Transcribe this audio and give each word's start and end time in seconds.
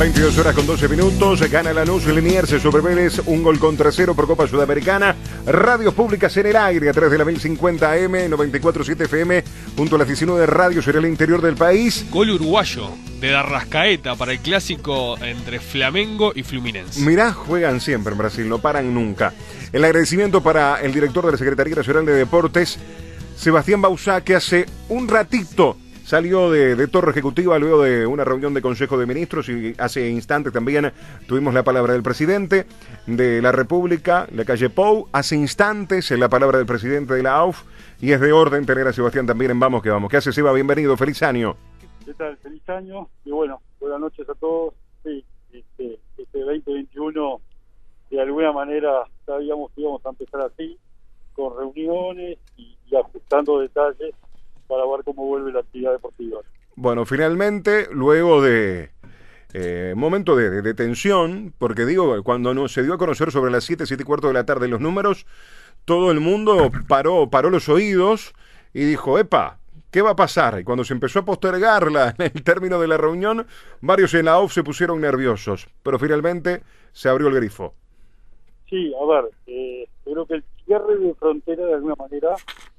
22 0.00 0.38
horas 0.38 0.54
con 0.54 0.66
12 0.66 0.88
minutos. 0.88 1.50
Gana 1.50 1.74
la 1.74 1.84
luz 1.84 2.06
Liniers 2.06 2.48
sobre 2.62 2.80
Vélez. 2.80 3.20
Un 3.26 3.42
gol 3.42 3.58
contra 3.58 3.92
cero 3.92 4.14
por 4.14 4.26
Copa 4.26 4.48
Sudamericana. 4.48 5.14
Radios 5.44 5.92
públicas 5.92 6.34
en 6.38 6.46
el 6.46 6.56
aire 6.56 6.88
a 6.88 6.92
través 6.94 7.12
de 7.12 7.18
la 7.18 7.26
1050 7.26 7.92
AM, 7.92 8.14
94.7 8.30 9.02
FM, 9.02 9.44
junto 9.76 9.96
a 9.96 9.98
las 9.98 10.08
19 10.08 10.46
radios 10.46 10.88
en 10.88 10.96
el 10.96 11.04
interior 11.04 11.42
del 11.42 11.54
país. 11.54 12.06
Gol 12.10 12.30
uruguayo 12.30 12.88
de 13.20 13.30
Darrascaeta 13.30 14.14
para 14.14 14.32
el 14.32 14.38
clásico 14.38 15.18
entre 15.22 15.60
Flamengo 15.60 16.32
y 16.34 16.44
Fluminense. 16.44 17.02
Mirá, 17.02 17.34
juegan 17.34 17.78
siempre 17.78 18.12
en 18.12 18.18
Brasil, 18.18 18.48
no 18.48 18.56
paran 18.56 18.94
nunca. 18.94 19.34
El 19.70 19.84
agradecimiento 19.84 20.42
para 20.42 20.80
el 20.80 20.94
director 20.94 21.26
de 21.26 21.32
la 21.32 21.38
Secretaría 21.38 21.76
Nacional 21.76 22.06
de 22.06 22.14
Deportes, 22.14 22.78
Sebastián 23.36 23.82
Bausá, 23.82 24.22
que 24.22 24.34
hace 24.34 24.64
un 24.88 25.08
ratito 25.08 25.76
salió 26.10 26.50
de, 26.50 26.88
Torre 26.88 27.12
Ejecutiva 27.12 27.56
luego 27.60 27.84
de 27.84 28.04
una 28.04 28.24
reunión 28.24 28.52
de 28.52 28.60
Consejo 28.60 28.98
de 28.98 29.06
Ministros 29.06 29.48
y 29.48 29.76
hace 29.78 30.10
instantes 30.10 30.52
también 30.52 30.92
tuvimos 31.28 31.54
la 31.54 31.62
palabra 31.62 31.92
del 31.92 32.02
presidente 32.02 32.66
de 33.06 33.40
la 33.40 33.52
República, 33.52 34.26
la 34.34 34.44
calle 34.44 34.70
Pou, 34.70 35.06
hace 35.12 35.36
instantes 35.36 36.10
la 36.10 36.28
palabra 36.28 36.58
del 36.58 36.66
presidente 36.66 37.14
de 37.14 37.22
la 37.22 37.36
AUF 37.36 37.62
y 38.00 38.10
es 38.10 38.20
de 38.20 38.32
orden 38.32 38.66
tener 38.66 38.88
a 38.88 38.92
Sebastián 38.92 39.24
también 39.24 39.52
en 39.52 39.60
Vamos 39.60 39.84
que 39.84 39.90
Vamos. 39.90 40.10
¿Qué 40.10 40.16
hace 40.16 40.32
Seba? 40.32 40.52
Bienvenido, 40.52 40.96
feliz 40.96 41.22
año. 41.22 41.54
¿Qué 42.04 42.12
tal? 42.14 42.36
Feliz 42.38 42.68
año 42.68 43.08
y 43.24 43.30
bueno, 43.30 43.60
buenas 43.78 44.00
noches 44.00 44.28
a 44.28 44.34
todos. 44.34 44.74
Sí, 45.04 45.24
este, 45.52 46.00
este 46.18 46.40
2021 46.40 47.40
de 48.10 48.20
alguna 48.20 48.50
manera 48.50 49.04
sabíamos 49.24 49.70
que 49.76 49.82
íbamos 49.82 50.04
a 50.04 50.08
empezar 50.08 50.40
así, 50.40 50.76
con 51.34 51.56
reuniones 51.56 52.36
y 52.56 52.96
ajustando 52.96 53.60
detalles 53.60 54.12
para 54.70 54.86
ver 54.86 55.04
cómo 55.04 55.26
vuelve 55.26 55.52
la 55.52 55.60
actividad 55.60 55.92
deportiva. 55.92 56.40
Bueno, 56.76 57.04
finalmente, 57.04 57.88
luego 57.90 58.40
de 58.40 58.90
eh, 59.52 59.94
momento 59.96 60.36
de, 60.36 60.74
tensión, 60.74 61.52
porque 61.58 61.84
digo, 61.84 62.22
cuando 62.22 62.54
no, 62.54 62.68
se 62.68 62.84
dio 62.84 62.94
a 62.94 62.98
conocer 62.98 63.32
sobre 63.32 63.50
las 63.50 63.64
7, 63.64 63.84
7 63.84 64.02
y 64.02 64.06
cuarto 64.06 64.28
de 64.28 64.34
la 64.34 64.46
tarde 64.46 64.68
los 64.68 64.80
números, 64.80 65.26
todo 65.84 66.12
el 66.12 66.20
mundo 66.20 66.70
paró, 66.88 67.28
paró 67.28 67.50
los 67.50 67.68
oídos 67.68 68.32
y 68.72 68.84
dijo, 68.84 69.18
epa, 69.18 69.58
¿qué 69.90 70.02
va 70.02 70.10
a 70.10 70.16
pasar? 70.16 70.60
Y 70.60 70.64
cuando 70.64 70.84
se 70.84 70.94
empezó 70.94 71.18
a 71.18 71.24
postergar 71.24 71.90
la, 71.90 72.14
el 72.18 72.44
término 72.44 72.80
de 72.80 72.86
la 72.86 72.96
reunión, 72.96 73.46
varios 73.80 74.14
en 74.14 74.26
la 74.26 74.38
OF 74.38 74.52
se 74.52 74.62
pusieron 74.62 75.00
nerviosos, 75.00 75.68
pero 75.82 75.98
finalmente 75.98 76.62
se 76.92 77.08
abrió 77.08 77.26
el 77.26 77.34
grifo. 77.34 77.74
Sí, 78.68 78.94
a 78.94 79.04
ver, 79.04 79.30
eh, 79.48 79.88
creo 80.04 80.26
que 80.26 80.34
el 80.34 80.44
cierre 80.64 80.96
de 80.96 81.12
frontera 81.14 81.66
de 81.66 81.74
alguna 81.74 81.96
manera 81.96 82.36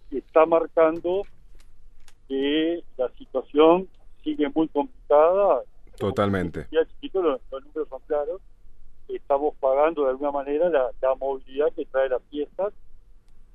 está 0.09 0.45
marcando 0.45 1.23
que 2.31 2.81
la 2.95 3.09
situación 3.17 3.89
sigue 4.23 4.47
muy 4.55 4.69
complicada. 4.69 5.63
Totalmente. 5.97 6.65
Ya 6.71 6.85
chiquito, 6.85 7.21
los, 7.21 7.41
números 7.51 7.89
son 7.89 8.01
claros. 8.07 8.41
Estamos 9.09 9.53
pagando 9.59 10.05
de 10.05 10.11
alguna 10.11 10.31
manera 10.31 10.69
la, 10.69 11.15
movilidad 11.19 11.73
que 11.75 11.83
trae 11.83 12.07
las 12.07 12.21
fiestas. 12.29 12.73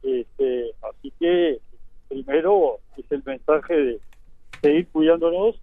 Este, 0.03 0.75
así 0.83 1.11
que 1.19 1.59
primero 2.09 2.81
es 2.99 3.11
el 3.11 3.23
mensaje 3.25 3.75
de 3.75 4.01
seguir 4.61 4.89
cuidándonos 4.89 5.57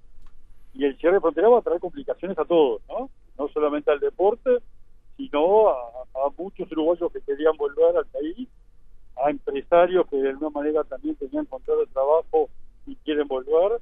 y 0.73 0.85
el 0.85 0.97
cierre 0.97 1.15
de 1.15 1.21
frontera 1.21 1.49
va 1.49 1.59
a 1.59 1.61
traer 1.61 1.79
complicaciones 1.79 2.37
a 2.39 2.45
todos, 2.45 2.81
¿no? 2.89 3.11
No 3.37 3.47
solamente 3.49 3.91
al 3.91 3.99
deporte, 3.99 4.57
sino 5.17 5.69
a, 5.69 5.75
a 6.15 6.29
muchos 6.35 6.71
uruguayos 6.71 7.11
que 7.11 7.21
querían 7.21 7.55
volver 7.57 7.95
al 7.95 8.07
país, 8.07 8.49
a 9.23 9.29
empresarios 9.29 10.07
que 10.09 10.17
de 10.17 10.29
alguna 10.29 10.49
manera 10.49 10.83
también 10.83 11.15
tenían 11.15 11.45
contrato 11.45 11.81
de 11.81 11.93
trabajo 11.93 12.49
y 12.85 12.95
quieren 12.97 13.27
volver 13.27 13.79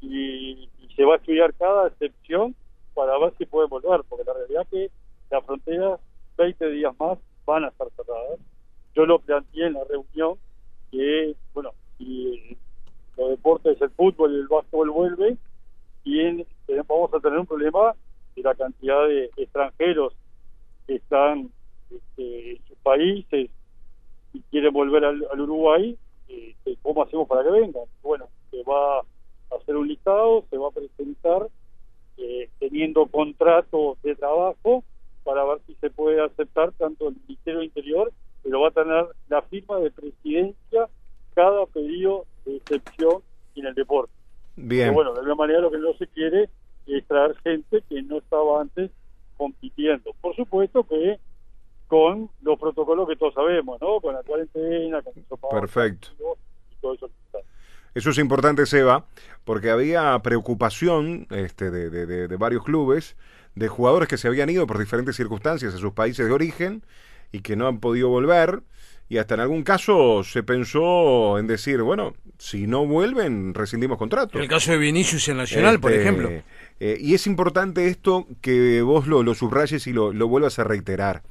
y, 0.00 0.68
se 0.96 1.06
va 1.06 1.14
a 1.14 1.16
estudiar 1.16 1.54
cada 1.54 1.88
excepción 1.88 2.54
para 2.92 3.18
ver 3.18 3.32
si 3.38 3.46
pueden 3.46 3.70
volver, 3.70 4.02
porque 4.10 4.24
la 4.26 4.34
realidad 4.34 4.62
es 4.64 4.68
que 4.68 4.90
la 5.30 5.40
frontera 5.40 5.98
20 6.36 6.70
días 6.70 6.94
más 7.00 7.18
van 7.46 7.64
a 7.64 7.68
estar 7.68 7.88
cerradas. 7.96 8.38
Yo 8.94 9.06
lo 9.06 9.18
planteé 9.20 9.68
en 9.68 9.72
la 9.72 9.84
reunión 9.84 10.36
que, 10.90 11.34
bueno, 11.54 11.70
si 11.96 12.58
los 13.16 13.30
deportes, 13.30 13.80
el 13.80 13.88
fútbol 13.92 14.32
y 14.32 14.40
el 14.40 14.48
básquetbol 14.48 14.90
vuelven, 14.90 15.38
y 16.04 16.44
vamos 16.86 17.14
a 17.14 17.20
tener 17.20 17.38
un 17.38 17.46
problema 17.46 17.94
de 18.36 18.42
la 18.42 18.54
cantidad 18.54 19.08
de 19.08 19.30
extranjeros 19.38 20.12
que 20.86 20.96
están 20.96 21.50
este, 21.90 22.56
en 22.56 22.66
sus 22.66 22.76
países 22.82 23.50
y 24.34 24.40
quieren 24.50 24.74
volver 24.74 25.06
al 25.06 25.40
Uruguay 25.40 25.96
este, 26.32 26.76
cómo 26.82 27.02
hacemos 27.02 27.28
para 27.28 27.42
que 27.42 27.50
vengan. 27.50 27.84
Bueno, 28.02 28.28
se 28.62 28.70
va 28.70 28.98
a 28.98 29.04
hacer 29.60 29.76
un 29.76 29.88
listado, 29.88 30.44
se 30.50 30.56
va 30.56 30.68
a 30.68 30.72
presentar 30.72 31.48
eh, 32.18 32.48
teniendo 32.58 33.06
contrato 33.06 33.96
de 34.02 34.14
trabajo 34.14 34.84
para 35.24 35.44
ver 35.44 35.58
si 35.66 35.74
se 35.76 35.90
puede 35.90 36.22
aceptar 36.22 36.72
tanto 36.72 37.08
el 37.08 37.16
Ministerio 37.26 37.62
Interior, 37.62 38.12
pero 38.42 38.60
va 38.60 38.68
a 38.68 38.72
tener 38.72 39.06
la 39.28 39.42
firma 39.42 39.78
de 39.78 39.90
presidencia 39.90 40.88
cada 41.34 41.66
pedido 41.66 42.26
de 42.44 42.56
excepción 42.56 43.22
en 43.54 43.66
el 43.66 43.74
deporte. 43.74 44.12
Bien. 44.56 44.92
bueno, 44.92 45.12
de 45.12 45.20
alguna 45.20 45.34
manera 45.34 45.60
lo 45.60 45.70
que 45.70 45.78
no 45.78 45.94
se 45.94 46.06
quiere 46.08 46.50
es 46.86 47.06
traer 47.06 47.34
gente 47.38 47.82
que 47.88 48.02
no 48.02 48.18
estaba 48.18 48.60
antes 48.60 48.90
compitiendo. 49.36 50.12
Por 50.20 50.36
supuesto 50.36 50.84
que 50.84 51.18
con 51.86 52.30
los 52.42 52.58
protocolos 52.58 53.08
que 53.08 53.16
todos 53.16 53.34
sabemos, 53.34 53.80
¿no? 53.80 54.00
Con 54.00 54.14
la 54.14 54.22
cuarentena, 54.22 55.02
con 55.02 55.12
el 55.16 55.24
Perfecto. 55.50 56.08
Eso. 57.94 58.10
Es 58.10 58.18
importante, 58.18 58.66
Seba, 58.66 59.06
porque 59.44 59.70
había 59.70 60.18
preocupación 60.20 61.26
este, 61.30 61.70
de, 61.70 61.90
de, 61.90 62.28
de, 62.28 62.36
varios 62.36 62.64
clubes, 62.64 63.16
de 63.54 63.68
jugadores 63.68 64.08
que 64.08 64.16
se 64.16 64.28
habían 64.28 64.50
ido 64.50 64.66
por 64.66 64.78
diferentes 64.78 65.16
circunstancias 65.16 65.74
a 65.74 65.78
sus 65.78 65.92
países 65.92 66.26
de 66.26 66.32
origen 66.32 66.82
y 67.32 67.40
que 67.40 67.56
no 67.56 67.66
han 67.66 67.80
podido 67.80 68.08
volver. 68.08 68.62
Y 69.08 69.18
hasta 69.18 69.34
en 69.34 69.40
algún 69.40 69.62
caso 69.62 70.24
se 70.24 70.42
pensó 70.42 71.38
en 71.38 71.46
decir, 71.46 71.82
bueno, 71.82 72.14
si 72.38 72.66
no 72.66 72.86
vuelven, 72.86 73.52
rescindimos 73.52 73.98
contrato. 73.98 74.38
El 74.38 74.48
caso 74.48 74.72
de 74.72 74.78
Vinicius 74.78 75.28
en 75.28 75.36
Nacional, 75.36 75.80
por 75.80 75.92
este, 75.92 76.02
ejemplo. 76.02 76.30
Eh, 76.80 76.96
y 76.98 77.12
es 77.14 77.26
importante 77.26 77.88
esto 77.88 78.26
que 78.40 78.80
vos 78.80 79.06
lo, 79.06 79.22
lo 79.22 79.34
subrayes 79.34 79.86
y 79.86 79.92
lo, 79.92 80.12
lo 80.14 80.28
vuelvas 80.28 80.58
a 80.58 80.64
reiterar 80.64 81.22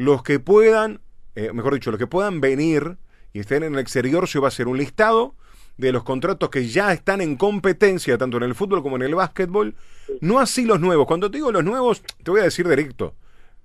los 0.00 0.22
que 0.22 0.40
puedan, 0.40 1.00
eh, 1.34 1.52
mejor 1.52 1.74
dicho, 1.74 1.90
los 1.90 1.98
que 1.98 2.06
puedan 2.06 2.40
venir 2.40 2.96
y 3.32 3.40
estén 3.40 3.62
en 3.62 3.74
el 3.74 3.80
exterior, 3.80 4.26
se 4.28 4.38
va 4.38 4.46
a 4.46 4.48
hacer 4.48 4.66
un 4.66 4.78
listado 4.78 5.34
de 5.80 5.92
los 5.92 6.04
contratos 6.04 6.50
que 6.50 6.66
ya 6.66 6.92
están 6.92 7.20
en 7.20 7.36
competencia, 7.36 8.18
tanto 8.18 8.36
en 8.36 8.42
el 8.44 8.54
fútbol 8.54 8.82
como 8.82 8.96
en 8.96 9.02
el 9.02 9.14
básquetbol, 9.14 9.74
no 10.20 10.38
así 10.38 10.66
los 10.66 10.78
nuevos. 10.78 11.06
Cuando 11.06 11.30
te 11.30 11.38
digo 11.38 11.50
los 11.50 11.64
nuevos, 11.64 12.02
te 12.22 12.30
voy 12.30 12.40
a 12.40 12.44
decir 12.44 12.68
directo, 12.68 13.14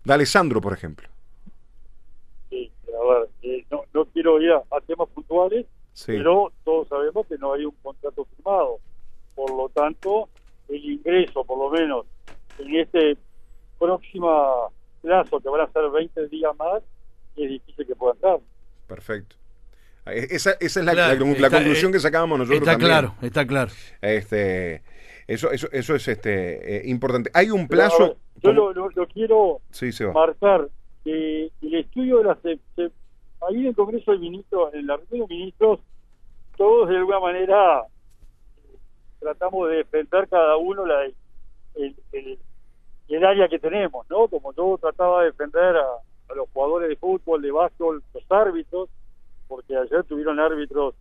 de 0.04 0.14
Alessandro, 0.14 0.62
por 0.62 0.74
ejemplo. 0.74 1.10
Sí, 2.50 2.72
a 2.88 3.14
ver, 3.14 3.30
eh, 3.44 3.66
no, 3.70 4.06
quiero 4.06 4.42
ir 4.42 4.52
a, 4.52 4.64
temas 4.88 5.10
puntuales, 5.10 5.66
pero 6.06 6.52
todos 6.64 6.88
sabemos 6.88 7.28
que 7.28 7.38
no 7.38 7.54
hay 7.54 7.66
un 7.66 7.76
contrato 7.84 8.26
firmado. 8.36 8.80
Por 9.36 9.50
lo 9.52 9.68
tanto, 9.70 10.30
el 10.70 10.84
ingreso, 10.84 11.44
por 11.44 11.58
lo 11.58 11.70
menos, 11.70 12.06
en 12.60 12.76
este 12.78 13.18
próxima 13.78 14.70
plazo, 15.02 15.42
que 15.42 15.50
van 15.50 15.62
a 15.62 15.72
ser 15.72 15.90
20 15.90 16.30
días 16.30 16.56
más, 16.58 16.82
es 17.36 17.50
difícil 17.50 17.86
que 17.86 17.96
puedan 17.96 18.20
dar. 18.22 18.40
Perfecto. 18.88 19.36
Eh, 20.08 20.28
esa, 20.32 20.52
esa 20.60 20.80
es 20.80 20.86
la, 20.86 20.94
la, 20.94 21.50
conclusión 21.50 21.92
que 21.92 22.00
sacábamos 22.00 22.40
nosotros. 22.40 22.60
Está 22.60 22.78
claro, 22.78 23.16
está 23.22 23.46
claro. 23.46 23.72
Este, 24.02 24.84
eso, 25.28 25.52
eso, 25.52 25.68
eso 25.72 25.96
es 25.96 26.08
este, 26.08 26.78
eh, 26.78 26.82
importante. 26.86 27.32
Hay 27.34 27.50
un 27.50 27.68
plazo. 27.68 28.18
yo 28.42 28.54
lo, 28.54 28.74
lo, 28.74 29.08
quiero 29.08 29.62
marcar. 30.14 30.70
que 31.04 31.52
el 31.62 31.74
estudio 31.74 32.20
de 32.20 32.24
las. 32.26 32.38
ahí 32.46 33.62
en 33.62 33.66
el 33.68 33.76
Congreso 33.76 34.12
de 34.12 34.20
Ministros, 34.20 34.74
en 34.74 34.88
la 34.88 34.98
reunión 34.98 35.28
de 35.28 35.36
ministros, 35.36 35.80
todos 36.56 36.90
de 36.90 36.98
alguna 36.98 37.20
manera 37.20 37.84
tratamos 39.20 39.70
de 39.70 39.78
defender 39.78 40.28
cada 40.30 40.56
uno 40.58 40.86
la, 40.86 41.04
el, 41.76 41.96
el, 42.12 43.26
área 43.26 43.48
que 43.48 43.58
tenemos, 43.58 44.08
¿no? 44.10 44.28
Como 44.28 44.54
yo 44.54 44.78
trataba 44.80 45.22
de 45.22 45.32
defender 45.32 45.76
a, 45.78 46.34
los 46.36 46.50
jugadores 46.54 46.90
de 46.90 46.96
fútbol, 46.96 47.42
de 47.42 47.52
básquetbol, 47.52 48.04
los 48.14 48.32
árbitros, 48.32 48.90
porque 49.48 49.76
ayer 49.76 50.04
tuvieron 50.04 50.40
árbitros 50.40 50.96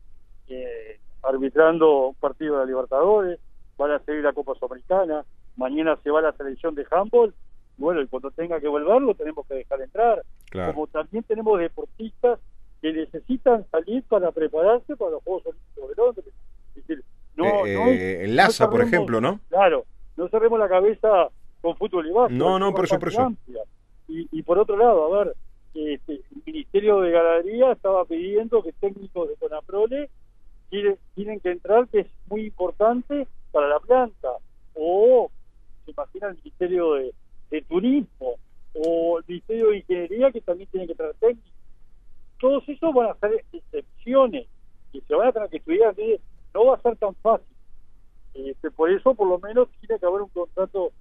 eh, 0.49 0.99
arbitrando 1.23 2.08
un 2.08 2.14
partido 2.14 2.55
de 2.55 2.61
la 2.61 2.67
Libertadores, 2.67 3.38
van 3.76 3.93
a 3.93 3.99
seguir 4.00 4.23
la 4.23 4.32
Copa 4.32 4.55
Sudamericana, 4.55 5.25
mañana 5.56 5.99
se 6.02 6.11
va 6.11 6.20
la 6.20 6.32
selección 6.32 6.75
de 6.75 6.87
handball, 6.91 7.35
bueno, 7.76 8.00
y 8.00 8.06
cuando 8.06 8.31
tenga 8.31 8.61
que 8.61 8.69
volver 8.69 9.02
lo 9.02 9.14
tenemos 9.14 9.46
que 9.46 9.55
dejar 9.55 9.81
entrar. 9.81 10.23
Como 10.52 10.87
también 10.87 11.25
tenemos 11.25 11.58
deportistas 11.58 12.38
que 12.81 12.93
necesitan 12.93 13.67
salir 13.70 14.05
para 14.05 14.31
prepararse 14.31 14.94
para 14.96 15.12
los 15.12 15.23
Juegos 15.25 15.46
Olímpicos 15.46 15.88
de 15.88 15.94
Londres. 15.96 16.26
Es 16.69 16.87
decir, 16.87 17.05
no, 17.35 17.67
eh, 17.67 17.75
no, 17.75 17.87
eh, 17.88 18.25
en 18.25 18.70
por 18.70 18.82
ejemplo, 18.82 19.20
¿no? 19.20 19.41
Claro, 19.49 19.85
no 20.17 20.29
cerremos 20.29 20.58
la 20.58 20.69
cabeza 20.69 21.29
con 21.61 21.76
fútbol 21.76 22.06
y 22.06 22.12
básquet. 22.12 22.37
No, 22.37 22.58
no, 22.58 22.73
por 22.73 22.85
eso, 22.85 22.99
por 22.99 23.08
eso. 23.08 23.32
Y, 24.06 24.29
y, 24.31 24.43
por 24.43 24.58
otro 24.58 24.76
lado, 24.76 25.12
a 25.12 25.25
ver, 25.25 25.35
este, 25.75 26.15
el 26.15 26.43
Ministerio 26.47 27.00
de 27.00 27.11
Ganadería 27.11 27.73
estaba 27.73 28.05
pidiendo 28.05 28.62
que 28.62 28.73
técnicos 28.73 29.29
de 29.29 29.37
Conaprole 29.37 30.09
tienen, 31.15 31.41
que 31.41 31.50
entrar, 31.50 31.88
que 31.88 32.00
es 32.00 32.06
muy 32.29 32.47
importante 32.47 33.26
para 33.53 33.69
la 33.69 33.81
planta. 33.81 34.29
O, 34.75 35.31
se 35.85 35.93
imagina 35.93 36.29
el 36.29 36.37
Ministerio 36.37 36.94
de, 36.94 37.15
de 37.50 37.62
Turismo 37.62 38.35
o 38.75 39.19
el 39.19 39.25
Ministerio 39.29 39.71
de 39.71 39.79
Ingeniería 39.79 40.32
que 40.32 40.41
también 40.41 40.69
tiene 40.71 40.87
que 40.87 40.94
traer 40.94 41.15
técnicos. 41.15 41.53
Todos 42.41 42.69
esos 42.69 42.93
van 42.93 43.11
a 43.11 43.15
ser 43.15 43.44
excepciones 43.53 44.47
que 44.93 45.00
se 45.00 45.15
van 45.15 45.29
a 45.29 45.32
tener 45.32 45.49
que 45.50 45.56
estudiar. 45.59 45.94
No 46.53 46.67
va 46.67 46.77
a 46.77 46.82
ser 46.82 46.97
tan 46.97 47.15
fácil. 47.17 47.47
Este, 48.35 48.70
por 48.70 48.91
eso, 48.91 49.15
por 49.15 49.29
lo 49.29 49.38
menos, 49.38 49.69
tiene 49.81 49.99
que 49.99 50.06
haber 50.06 50.23
un 50.23 50.29
contrato 50.29 50.93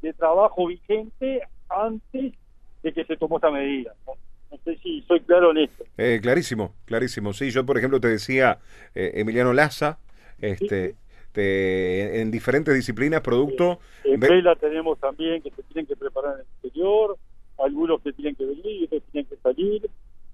de 0.00 0.12
trabajo 0.14 0.66
vigente 0.66 1.42
antes 1.68 2.34
de 2.82 2.92
que 2.92 3.04
se 3.04 3.16
tomó 3.16 3.36
esta 3.36 3.50
medida. 3.50 3.94
No, 4.06 4.12
No 4.50 4.58
sé 4.64 4.76
si 4.82 5.02
soy 5.02 5.20
claro 5.20 5.50
en 5.50 5.58
esto. 5.58 5.84
Eh, 5.98 6.20
clarísimo, 6.22 6.74
clarísimo. 6.84 7.32
Sí, 7.32 7.50
yo 7.50 7.64
por 7.66 7.76
ejemplo 7.78 8.00
te 8.00 8.08
decía 8.08 8.58
eh, 8.94 9.12
Emiliano 9.16 9.52
Laza, 9.52 9.98
este, 10.40 10.94
te- 11.32 12.20
en 12.20 12.30
diferentes 12.30 12.74
disciplinas, 12.74 13.20
producto. 13.20 13.80
En 14.04 14.20
de- 14.20 14.28
vela 14.28 14.54
tenemos 14.56 14.98
también 14.98 15.42
que 15.42 15.50
se 15.50 15.62
tienen 15.64 15.86
que 15.86 15.96
preparar 15.96 16.34
en 16.34 16.40
el 16.40 16.46
exterior, 16.46 17.18
algunos 17.58 18.00
que 18.02 18.12
tienen 18.12 18.34
que 18.36 18.44
venir 18.46 18.64
y 18.66 18.84
otros 18.84 19.02
que 19.02 19.10
tienen 19.12 19.28
que 19.30 19.36
salir. 19.36 19.90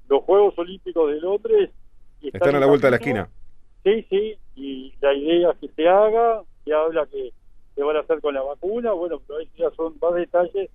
Los 0.08 0.22
Juegos 0.24 0.54
Olímpicos 0.58 1.10
de 1.10 1.20
Londres 1.20 1.70
están 2.22 2.54
a 2.56 2.60
la 2.60 2.66
vuelta 2.66 2.86
de 2.86 2.90
la 2.92 2.96
esquina. 2.98 3.28
Sí, 3.82 4.06
sí, 4.08 4.36
y 4.56 4.94
la 5.00 5.12
idea 5.14 5.50
es 5.50 5.58
que 5.58 5.68
se 5.74 5.88
haga, 5.88 6.42
se 6.64 6.72
habla 6.72 7.06
que 7.06 7.32
se 7.74 7.82
van 7.82 7.96
a 7.96 8.00
hacer 8.00 8.20
con 8.20 8.34
la 8.34 8.42
vacuna, 8.42 8.92
bueno, 8.92 9.20
pero 9.26 9.40
ahí 9.40 9.50
ya 9.58 9.70
son 9.76 9.94
más 10.00 10.14
detalles 10.14 10.70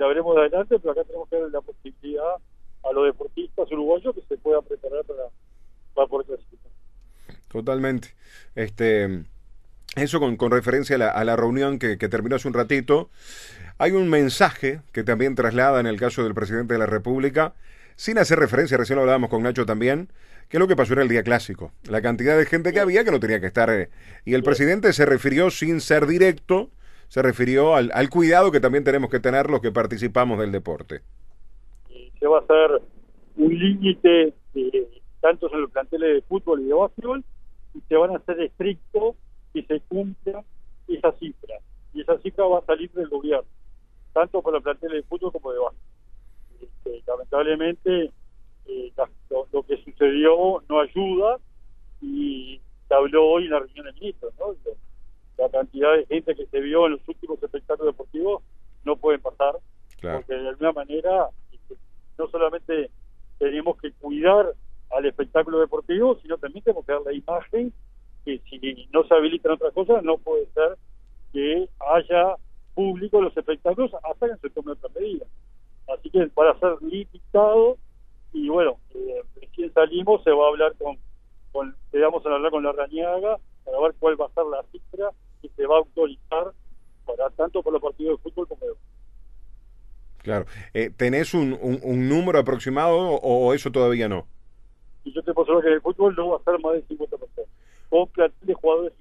la 0.00 0.06
veremos 0.08 0.36
adelante, 0.36 0.78
pero 0.78 0.92
acá 0.92 1.04
tenemos 1.04 1.28
que 1.28 1.36
darle 1.36 1.52
la 1.52 1.60
posibilidad 1.60 2.34
a 2.82 2.92
los 2.92 3.04
deportistas 3.04 3.70
uruguayos 3.70 4.14
que 4.14 4.22
se 4.22 4.38
puedan 4.38 4.64
preparar 4.64 5.04
para, 5.04 5.24
para 5.94 6.06
poder 6.08 6.26
clasificar. 6.26 6.72
Totalmente. 7.48 8.14
Este, 8.54 9.24
eso 9.96 10.18
con, 10.18 10.36
con 10.36 10.50
referencia 10.50 10.96
a 10.96 10.98
la, 10.98 11.10
a 11.10 11.24
la 11.24 11.36
reunión 11.36 11.78
que, 11.78 11.98
que 11.98 12.08
terminó 12.08 12.36
hace 12.36 12.48
un 12.48 12.54
ratito. 12.54 13.10
Hay 13.76 13.92
un 13.92 14.08
mensaje 14.08 14.80
que 14.92 15.04
también 15.04 15.34
traslada 15.34 15.80
en 15.80 15.86
el 15.86 15.98
caso 15.98 16.24
del 16.24 16.34
presidente 16.34 16.74
de 16.74 16.78
la 16.78 16.86
República, 16.86 17.54
sin 17.96 18.16
hacer 18.18 18.38
referencia, 18.38 18.78
recién 18.78 18.96
lo 18.96 19.02
hablábamos 19.02 19.28
con 19.28 19.42
Nacho 19.42 19.66
también, 19.66 20.08
que 20.48 20.58
lo 20.58 20.66
que 20.66 20.76
pasó 20.76 20.94
era 20.94 21.02
el 21.02 21.08
día 21.08 21.22
clásico. 21.22 21.72
La 21.84 22.00
cantidad 22.00 22.38
de 22.38 22.46
gente 22.46 22.72
que 22.72 22.80
había 22.80 23.04
que 23.04 23.10
no 23.10 23.20
tenía 23.20 23.40
que 23.40 23.46
estar. 23.46 23.68
eh, 23.68 23.90
y 24.24 24.32
el 24.32 24.42
presidente 24.42 24.94
se 24.94 25.04
refirió 25.04 25.50
sin 25.50 25.82
ser 25.82 26.06
directo, 26.06 26.70
se 27.10 27.22
refirió 27.22 27.74
al, 27.74 27.90
al 27.92 28.08
cuidado 28.08 28.52
que 28.52 28.60
también 28.60 28.84
tenemos 28.84 29.10
que 29.10 29.18
tener 29.18 29.50
los 29.50 29.60
que 29.60 29.72
participamos 29.72 30.38
del 30.38 30.52
deporte. 30.52 31.00
Se 32.20 32.26
va 32.26 32.38
a 32.38 32.40
hacer 32.40 32.82
un 33.36 33.58
límite 33.58 34.32
de 34.54 34.88
tanto 35.20 35.52
en 35.52 35.62
los 35.62 35.72
planteles 35.72 36.14
de 36.14 36.22
fútbol 36.22 36.60
y 36.60 36.66
de 36.66 36.74
básquetbol 36.74 37.24
y 37.74 37.80
se 37.80 37.96
van 37.96 38.12
a 38.12 38.18
hacer 38.18 38.40
estrictos 38.40 39.16
que 39.52 39.64
se 39.64 39.80
cumpla 39.80 40.44
esa 40.86 41.10
cifra. 41.18 41.56
Y 41.92 42.02
esa 42.02 42.16
cifra 42.20 42.44
va 42.44 42.60
a 42.60 42.64
salir 42.64 42.88
del 42.92 43.08
gobierno, 43.08 43.48
tanto 44.12 44.40
para 44.40 44.58
los 44.58 44.62
planteles 44.62 45.02
de 45.02 45.08
fútbol 45.08 45.32
como 45.32 45.50
de 45.50 45.58
básquetbol. 45.58 45.90
Este, 46.60 47.02
lamentablemente, 47.08 48.12
eh, 48.66 48.92
lo, 49.30 49.48
lo 49.52 49.62
que 49.64 49.82
sucedió 49.82 50.62
no 50.68 50.80
ayuda 50.80 51.38
y 52.00 52.60
se 52.86 52.94
habló 52.94 53.26
hoy 53.26 53.46
en 53.46 53.50
la 53.50 53.58
reunión 53.58 53.86
de 53.86 53.92
ministros, 53.94 54.32
¿no? 54.38 54.54
La 55.40 55.48
cantidad 55.48 55.96
de 55.96 56.06
gente 56.06 56.34
que 56.36 56.46
se 56.46 56.60
vio 56.60 56.86
en 56.86 56.92
los 56.92 57.08
últimos 57.08 57.42
espectáculos 57.42 57.94
deportivos 57.94 58.42
no 58.84 58.96
pueden 58.96 59.20
pasar 59.20 59.56
Claro. 59.98 60.18
porque 60.20 60.34
de 60.34 60.48
alguna 60.48 60.72
manera 60.72 61.28
este, 61.52 61.76
no 62.18 62.28
solamente 62.28 62.90
tenemos 63.38 63.76
que 63.78 63.92
cuidar 63.92 64.54
al 64.90 65.06
espectáculo 65.06 65.60
deportivo, 65.60 66.18
sino 66.22 66.38
también 66.38 66.64
tenemos 66.64 66.84
que 66.86 66.92
dar 66.92 67.02
la 67.02 67.12
imagen 67.12 67.72
que 68.24 68.38
si 68.50 68.88
no 68.92 69.04
se 69.04 69.14
habilitan 69.14 69.52
otras 69.52 69.72
cosas, 69.72 70.02
no 70.02 70.18
puede 70.18 70.46
ser 70.52 70.76
que 71.32 71.68
haya 71.94 72.36
público 72.74 73.18
en 73.18 73.24
los 73.24 73.36
espectáculos 73.36 73.92
hasta 74.02 74.28
que 74.28 74.36
se 74.36 74.50
tome 74.50 74.72
otra 74.72 74.90
medida. 74.94 75.26
Así 75.88 76.10
que 76.10 76.26
para 76.28 76.58
ser 76.58 76.80
limitado, 76.82 77.76
y 78.32 78.48
bueno, 78.48 78.78
eh, 78.94 79.22
recién 79.40 79.72
salimos, 79.72 80.22
se 80.22 80.30
va 80.30 80.44
a 80.44 80.48
hablar 80.48 80.74
con, 80.76 80.98
con 81.52 81.74
le 81.92 82.00
vamos 82.00 82.24
a 82.24 82.34
hablar 82.34 82.50
con 82.50 82.62
la 82.62 82.72
Rañaga 82.72 83.38
para 83.64 83.80
ver 83.80 83.94
cuál 83.98 84.20
va 84.20 84.26
a 84.26 84.30
ser 84.30 84.44
la 84.46 84.62
cifra 84.70 85.10
que 85.42 85.48
se 85.56 85.66
va 85.66 85.76
a 85.76 85.78
autorizar 85.78 86.52
para 87.06 87.30
tanto 87.30 87.62
para 87.62 87.74
los 87.74 87.82
partidos 87.82 88.18
de 88.18 88.22
fútbol 88.30 88.46
como 88.48 88.66
de 88.66 88.72
Claro. 90.18 90.44
Eh, 90.74 90.90
¿Tenés 90.94 91.32
un, 91.32 91.54
un- 91.60 91.80
un 91.82 92.08
número 92.08 92.38
aproximado 92.38 92.96
o, 92.98 93.46
o 93.48 93.54
eso 93.54 93.70
todavía 93.70 94.08
no? 94.08 94.26
y 95.02 95.12
yo 95.14 95.22
te 95.22 95.32
puedo 95.32 95.44
asegurar 95.44 95.62
que 95.64 95.68
en 95.68 95.74
el 95.76 95.80
fútbol 95.80 96.14
no 96.14 96.28
va 96.28 96.36
a 96.36 96.42
ser 96.44 96.60
más 96.60 96.74
de 96.74 96.82
50 96.82 97.16
personas. 97.16 97.46
Con 97.88 98.06
plantel 98.08 98.46
de 98.46 98.54
jugadores 98.54 98.92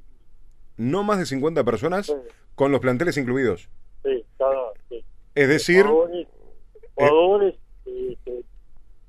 No 0.78 1.04
más 1.04 1.20
de 1.20 1.26
50 1.26 1.64
personas 1.66 2.06
Sí. 2.08 2.14
con 2.56 2.72
los 2.72 2.80
planteles 2.80 3.18
incluidos. 3.18 3.68
sí, 4.04 4.24
cada, 4.38 4.72
sí. 4.88 5.04
Es 5.36 5.48
decir, 5.50 5.86
jugadores, 5.86 6.28
jugadores 6.96 7.56
este, 7.86 8.44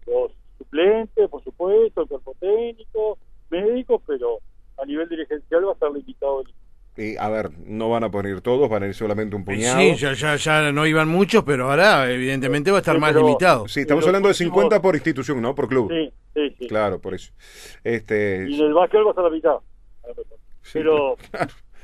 los 0.06 0.32
suplentes, 0.58 1.28
por 1.30 1.44
supuesto, 1.44 2.02
el 2.02 2.08
cuerpo 2.08 2.34
técnico, 2.40 3.18
médicos, 3.50 4.02
pero 4.06 4.38
a 4.78 4.84
nivel 4.84 5.08
dirigencial 5.08 5.64
va 5.66 5.70
a 5.70 5.74
estar 5.74 5.92
limitado. 5.92 6.40
el- 6.40 6.54
eh, 6.96 7.16
a 7.19 7.28
ver, 7.31 7.50
no 7.66 7.88
van 7.88 8.04
a 8.04 8.10
poner 8.10 8.40
todos, 8.40 8.69
van 8.69 8.82
a 8.82 8.87
ir 8.88 8.94
solamente 8.94 9.34
un 9.37 9.44
puñado. 9.44 9.78
Sí, 9.81 9.94
ya, 9.96 10.12
ya, 10.12 10.37
ya 10.37 10.72
no 10.72 10.87
iban 10.87 11.08
muchos, 11.08 11.44
pero 11.44 11.70
ahora 11.70 12.10
evidentemente 12.10 12.70
va 12.70 12.78
a 12.78 12.81
estar 12.81 12.94
Sí, 12.96 13.00
más 13.00 13.12
pero- 13.12 13.26
limitado. 13.26 13.69
Sí, 13.69 13.81
estamos 13.81 14.06
hablando 14.06 14.28
de 14.28 14.32
últimos- 14.32 14.54
50 14.54 14.82
por 14.82 14.94
institución, 14.94 15.40
¿no? 15.40 15.54
Por 15.54 15.69
club. 15.69 15.90
Sí, 15.90 16.12
sí, 16.34 16.56
sí. 16.58 16.66
Claro, 16.69 17.00
por 17.00 17.14
eso. 17.14 17.32
Este, 17.84 18.46
Y 18.48 18.60
en 18.60 18.66
el 18.66 18.75
básquet 18.75 19.00
va 19.06 19.10
a 19.12 19.14
ser 19.14 19.25
la 19.25 19.31
mitad. 19.31 19.56
sí, 20.62 20.70
Pero 20.75 21.16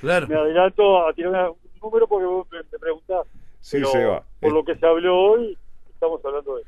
Claro. 0.01 0.27
me 0.29 0.35
adelanto 0.35 1.07
a 1.07 1.13
tirar 1.15 1.51
un 1.51 1.57
número 1.83 2.07
porque 2.07 2.27
vos 2.27 2.47
me, 2.53 2.63
preguntás. 2.79 3.27
sí, 3.61 3.79
pero 3.79 3.91
se 3.91 4.05
va. 4.05 4.25
Por 4.41 4.51
Eh, 4.51 4.53
lo 4.55 4.65
que 4.65 4.75
se 4.77 4.87
habló 4.87 5.17
hoy, 5.19 5.57
estamos 5.93 6.21
hablando 6.25 6.57
de 6.57 6.63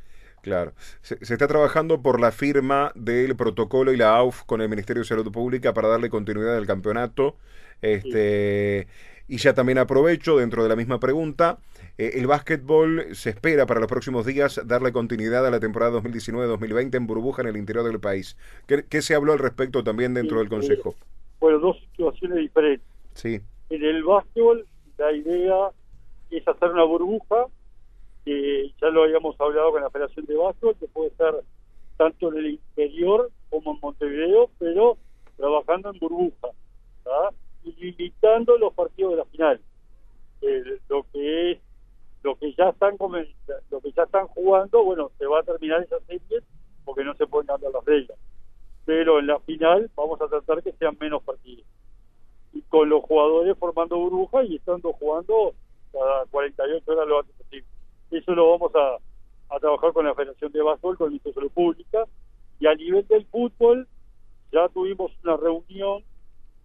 Claro. 0.49 0.73
Se, 1.03 1.23
se 1.25 1.35
está 1.35 1.47
trabajando 1.47 2.01
por 2.03 2.21
la 2.21 2.33
firma 2.33 2.93
del 2.95 3.37
protocolo 3.37 3.93
y 3.93 3.97
la 3.99 4.17
AUF 4.17 4.45
con 4.45 4.63
el 4.63 4.69
Ministerio 4.69 5.03
de 5.03 5.09
Salud 5.09 5.31
Pública 5.31 5.75
para 5.75 5.89
darle 5.89 6.09
continuidad 6.11 6.57
al 6.57 6.67
campeonato. 6.67 7.37
Este, 7.83 8.89
Y 9.27 9.37
ya 9.39 9.53
también 9.55 9.79
aprovecho, 9.79 10.39
dentro 10.39 10.63
de 10.63 10.69
la 10.71 10.77
misma 10.77 10.99
pregunta, 11.01 11.59
eh, 11.99 12.13
el 12.15 12.27
básquetbol 12.27 13.15
se 13.15 13.31
espera 13.31 13.67
para 13.67 13.81
los 13.81 13.89
próximos 13.89 14.25
días 14.25 14.61
darle 14.65 14.93
continuidad 14.93 15.47
a 15.47 15.51
la 15.51 15.61
temporada 15.61 15.93
2019-2020 15.93 16.95
en 16.97 17.07
burbuja 17.07 17.43
en 17.43 17.49
el 17.49 17.57
interior 17.59 17.85
del 17.85 18.01
país. 18.01 18.37
¿Qué, 18.67 18.87
qué 18.89 19.03
se 19.03 19.15
habló 19.15 19.33
al 19.35 19.39
respecto 19.41 19.85
también 19.85 20.15
dentro 20.15 20.39
Sí, 20.39 20.45
del 20.45 20.49
Consejo? 20.49 20.97
bueno, 21.41 21.59
dos 21.61 21.79
situaciones 21.93 22.39
diferentes. 22.39 22.87
Sí, 23.15 23.43
En 23.71 23.85
el 23.85 24.05
básquetbol, 24.05 24.67
la 24.99 25.13
idea 25.13 25.71
es 26.31 26.47
hacer 26.49 26.71
una 26.71 26.85
burbuja, 26.85 27.47
que 28.29 28.75
ya 28.79 28.89
lo 28.91 29.05
habíamos 29.05 29.41
hablado 29.41 29.73
con 29.73 29.81
la 29.81 29.89
Federación 29.89 30.27
de 30.27 30.37
Básquetbol, 30.37 30.77
que 30.77 30.87
puede 30.89 31.11
ser 31.13 31.35
tanto 31.97 32.31
en 32.31 32.39
el 32.39 32.47
interior 32.51 33.31
como 33.49 33.73
en 33.73 33.81
Montevideo, 33.81 34.51
pero 34.59 34.99
trabajando 35.39 35.91
en 35.91 35.99
burbuja, 35.99 36.49
y 37.65 37.73
limitando 37.73 38.59
los 38.59 38.75
partidos 38.75 39.13
de 39.13 39.17
la 39.17 39.25
final. 39.25 39.61
Eh, 40.43 40.79
lo 40.91 41.07
que 41.11 41.53
es 41.53 41.59
lo 42.23 42.37
que 42.37 42.53
ya 42.53 42.69
están 42.69 42.99
lo 43.71 43.81
que 43.81 43.93
ya 43.93 44.03
están 44.03 44.27
jugando, 44.27 44.85
bueno, 44.85 45.11
se 45.17 45.25
va 45.25 45.41
a 45.41 45.45
terminar 45.45 45.83
esa 45.83 45.99
serie 46.01 46.41
porque 46.85 47.05
no 47.05 47.15
se 47.15 47.27
pueden 47.27 47.47
cambiar 47.47 47.73
las 47.73 47.85
reglas. 47.87 48.19
Pero 48.85 49.21
en 49.21 49.29
la 49.29 49.41
final 49.41 49.91
vamos 49.97 50.21
a 50.21 50.29
tratar 50.29 50.63
que 50.63 50.73
sean 50.73 50.99
menos 51.01 51.23
partidos 51.23 51.65
y 52.53 52.61
con 52.63 52.91
los 52.91 53.03
jugadores 53.05 53.57
formando 53.57 53.97
burbuja 53.97 54.45
y 54.45 54.57
estando 54.57 54.93
jugando 54.93 55.55
cada 55.93 56.27
48 56.27 56.93
horas 56.93 57.09
lo 57.09 57.21
antes 57.21 57.35
posible. 57.37 57.38
Eso 58.11 58.35
lo 58.35 58.51
vamos 58.51 58.73
a, 58.75 58.99
trabajar 59.59 59.93
con 59.93 60.07
la 60.07 60.15
Federación 60.15 60.53
de 60.53 60.63
Básquetbol, 60.63 60.99
con 60.99 61.19
de 61.19 61.33
Salud 61.33 61.51
Pública 61.51 62.05
y 62.61 62.67
a 62.67 62.75
nivel 62.75 63.07
del 63.09 63.25
fútbol 63.27 63.89
ya 64.53 64.69
tuvimos 64.69 65.11
una 65.25 65.37
reunión 65.37 66.03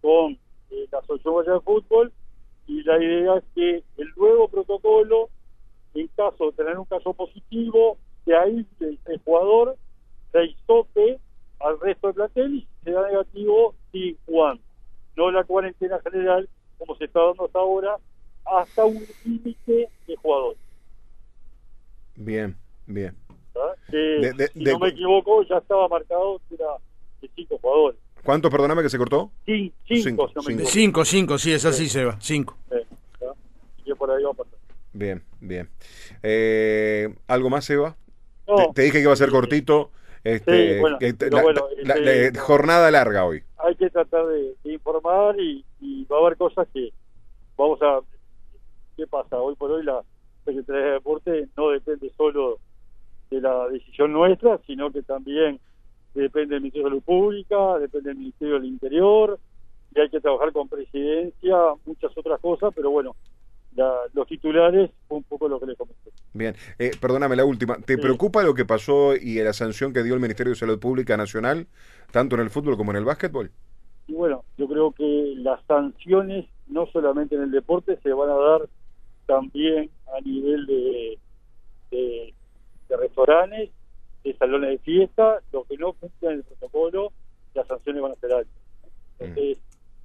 con 0.00 0.38
eh, 0.70 0.88
la 0.92 1.00
Guayana 1.00 1.54
de 1.54 1.60
Fútbol 1.60 2.12
y 2.66 2.82
la 2.82 3.02
idea 3.02 3.36
es 3.36 3.44
que 3.54 3.82
el 3.96 4.08
nuevo 4.16 4.48
protocolo, 4.48 5.28
en 5.94 6.08
caso 6.08 6.46
de 6.46 6.52
tener 6.52 6.78
un 6.78 6.84
caso 6.84 7.14
positivo, 7.14 7.98
que 8.24 8.34
ahí 8.34 8.66
el, 8.80 8.98
el 9.06 9.20
jugador 9.24 9.76
se 10.32 10.44
hisope 10.44 11.18
al 11.60 11.80
resto 11.80 12.08
del 12.08 12.16
plantel 12.16 12.54
y 12.54 12.60
si 12.60 12.84
se 12.84 12.90
da 12.90 13.08
negativo, 13.08 13.74
sigue 13.92 14.16
jugando 14.26 14.62
no 15.16 15.30
la 15.30 15.44
cuarentena 15.44 16.00
general 16.00 16.48
como 16.78 16.96
se 16.96 17.04
está 17.04 17.20
dando 17.20 17.44
hasta 17.46 17.58
ahora, 17.58 17.96
hasta 18.44 18.84
un 18.84 19.06
límite. 19.24 19.88
Bien, 22.24 22.56
bien. 22.86 23.16
Que, 23.90 23.96
De- 23.96 24.32
de- 24.32 24.48
si 24.48 24.64
de- 24.64 24.72
no 24.72 24.78
me 24.80 24.88
equivoco, 24.88 25.42
ya 25.44 25.58
estaba 25.58 25.86
marcado 25.88 26.40
que 26.48 26.54
era 26.56 26.66
de 27.20 27.30
cinco 27.36 27.58
jugadores. 27.60 27.98
¿Cuántos, 28.24 28.50
perdóname, 28.50 28.82
que 28.82 28.88
se 28.88 28.98
cortó? 28.98 29.30
Cin- 29.46 29.72
Cinco, 29.86 30.28
cinco, 30.28 30.28
si 30.28 30.34
no 30.34 30.42
me 30.42 30.48
cinco. 30.64 30.70
Cinco, 30.70 31.04
cinco, 31.04 31.38
sí, 31.38 31.52
es 31.52 31.64
así, 31.64 31.88
se 31.88 32.04
va. 32.04 32.16
Cinco. 32.20 32.56
Sí. 32.70 32.76
Y 33.78 33.82
que 33.84 33.94
por 33.94 34.10
ahí 34.10 34.22
va 34.24 34.30
a 34.30 34.34
pasar. 34.34 34.54
Bien, 34.92 35.22
bien. 35.40 35.68
Eh, 36.22 37.14
¿Algo 37.28 37.50
más, 37.50 37.68
Eva? 37.70 37.96
No, 38.48 38.56
te, 38.56 38.72
te 38.74 38.82
dije 38.82 38.98
que 38.98 39.02
iba 39.02 39.12
a 39.12 39.16
ser 39.16 39.28
eh, 39.28 39.32
cortito. 39.32 39.90
Este, 40.24 40.74
Sí, 40.76 40.80
bueno, 40.80 40.98
la- 41.00 41.42
bueno, 41.42 41.66
la- 41.82 41.94
este, 41.94 42.32
la- 42.32 42.40
jornada 42.40 42.90
larga 42.90 43.26
hoy. 43.26 43.42
hay 43.58 43.76
que 43.76 43.90
tratar 43.90 44.26
de, 44.26 44.54
de 44.64 44.72
informar 44.72 45.38
y, 45.38 45.64
y 45.80 46.04
va 46.06 46.16
a 46.16 46.20
haber 46.20 46.36
cosas 46.38 46.66
que 46.72 46.90
vamos 47.56 47.80
a 47.82 48.00
¿qué 48.96 49.06
pasa? 49.06 49.36
Hoy 49.36 49.54
por 49.56 49.70
hoy 49.70 49.84
la 49.84 50.02
Secretaría 50.44 50.82
de 50.82 50.90
Deporte 50.92 51.48
no 51.56 51.70
depende 51.70 52.10
solo 52.16 52.58
de 53.30 53.40
la 53.40 53.68
decisión 53.68 54.12
nuestra, 54.12 54.60
sino 54.66 54.90
que 54.92 55.02
también 55.02 55.58
depende 56.14 56.54
del 56.54 56.62
Ministerio 56.62 56.84
de 56.84 56.90
Salud 56.90 57.02
Pública, 57.02 57.78
depende 57.78 58.10
del 58.10 58.18
Ministerio 58.18 58.54
del 58.54 58.66
Interior, 58.66 59.38
y 59.94 60.00
hay 60.00 60.10
que 60.10 60.20
trabajar 60.20 60.52
con 60.52 60.68
presidencia, 60.68 61.56
muchas 61.84 62.16
otras 62.16 62.40
cosas, 62.40 62.72
pero 62.74 62.90
bueno, 62.90 63.16
la- 63.74 64.02
los 64.12 64.26
titulares 64.28 64.90
fue 65.08 65.18
un 65.18 65.24
poco 65.24 65.48
lo 65.48 65.58
que 65.58 65.66
les 65.66 65.76
comenté. 65.76 66.10
Bien, 66.32 66.54
eh, 66.78 66.92
perdóname 67.00 67.34
la 67.36 67.44
última. 67.44 67.76
¿Te 67.76 67.94
Sí. 67.94 68.00
preocupa 68.00 68.42
lo 68.42 68.54
que 68.54 68.64
pasó 68.64 69.16
y 69.16 69.36
la 69.42 69.52
sanción 69.52 69.92
que 69.92 70.02
dio 70.02 70.14
el 70.14 70.20
Ministerio 70.20 70.50
de 70.52 70.56
Salud 70.58 70.78
Pública 70.78 71.16
Nacional, 71.16 71.66
tanto 72.12 72.36
en 72.36 72.42
el 72.42 72.50
fútbol 72.50 72.76
como 72.76 72.90
en 72.92 72.98
el 72.98 73.04
básquetbol? 73.04 73.50
Y 74.06 74.12
bueno, 74.12 74.44
yo 74.58 74.68
creo 74.68 74.92
que 74.92 75.34
las 75.38 75.64
sanciones, 75.66 76.46
no 76.68 76.86
solamente 76.86 77.34
en 77.34 77.42
el 77.42 77.50
deporte, 77.50 77.98
se 78.02 78.12
van 78.12 78.30
a 78.30 78.34
dar 78.34 78.68
también 79.26 79.90
a 80.16 80.20
nivel 80.20 80.66
de, 80.66 81.18
de, 81.90 82.34
de 82.88 82.96
restaurantes, 82.96 83.70
de 84.24 84.36
salones 84.36 84.70
de 84.70 84.78
fiesta, 84.78 85.40
lo 85.52 85.64
que 85.64 85.76
no 85.76 85.92
cumplan 85.94 86.34
el 86.34 86.42
protocolo, 86.44 87.12
las 87.54 87.66
sanciones 87.66 88.02
van 88.02 88.12
a 88.12 88.16
ser 88.16 88.32
altas. 88.32 88.54
Entonces, 89.18 89.58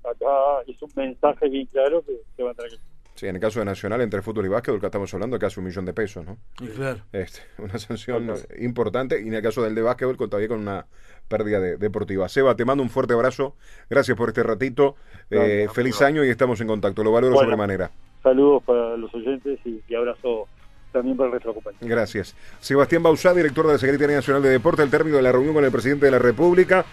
acá 0.04 0.62
es 0.68 0.82
un 0.82 0.92
mensaje 0.96 1.50
bien 1.50 1.66
claro 1.68 2.04
que 2.06 2.18
se 2.36 2.44
van 2.44 2.52
a 2.52 2.56
tener 2.56 2.72
que 2.72 2.78
Sí, 3.16 3.28
en 3.28 3.36
el 3.36 3.42
caso 3.42 3.60
de 3.60 3.66
Nacional, 3.66 4.00
entre 4.00 4.22
fútbol 4.22 4.46
y 4.46 4.48
básquetbol, 4.48 4.80
que 4.80 4.86
estamos 4.86 5.14
hablando 5.14 5.36
de 5.36 5.42
casi 5.42 5.60
un 5.60 5.66
millón 5.66 5.84
de 5.84 5.92
pesos, 5.94 6.26
¿no? 6.26 6.38
Y 6.62 6.68
claro. 6.68 7.02
Este, 7.12 7.40
una 7.58 7.78
sanción 7.78 8.34
importante 8.60 9.22
y 9.22 9.28
en 9.28 9.34
el 9.34 9.42
caso 9.42 9.62
del 9.62 9.76
de 9.76 9.82
básquetbol 9.82 10.16
con- 10.16 10.30
todavía 10.30 10.48
con 10.48 10.60
una 10.62 10.86
pérdida 11.28 11.60
de- 11.60 11.76
deportiva. 11.76 12.30
Seba, 12.30 12.56
te 12.56 12.64
mando 12.64 12.82
un 12.82 12.90
fuerte 12.90 13.14
abrazo. 13.14 13.58
Gracias 13.90 14.16
por 14.16 14.30
este 14.30 14.42
ratito. 14.42 14.96
Eh, 15.32 15.68
feliz 15.74 16.02
año 16.02 16.24
y 16.24 16.30
estamos 16.30 16.62
en 16.62 16.68
contacto. 16.68 17.04
Lo 17.04 17.12
valoro 17.12 17.34
Bueno. 17.34 17.46
sobremanera. 17.48 17.92
Saludos 18.24 18.64
para 18.64 18.98
los 18.98 19.14
oyentes 19.14 19.60
y, 19.66 19.96
abrazo 19.96 20.48
también 20.92 21.16
para 21.16 21.28
el 21.28 21.34
resto 21.34 21.50
de 21.50 21.56
la 21.56 21.62
compañía. 21.62 21.96
Gracias. 21.96 22.36
Sebastián 22.60 23.04
Bausá, 23.04 23.34
director 23.34 23.66
de 23.68 23.74
la 23.74 23.80
Secretaría 23.80 24.16
Nacional 24.18 24.42
de 24.42 24.50
Deporte, 24.50 24.82
al 24.82 24.90
término 24.90 25.18
de 25.18 25.24
la 25.24 25.32
reunión 25.32 25.54
con 25.54 25.64
el 25.64 25.72
presidente 25.72 26.06
de 26.06 26.12
la 26.12 26.20
República. 26.20 26.86